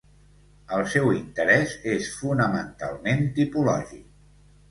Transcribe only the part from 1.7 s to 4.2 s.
és fonamentalment tipològic.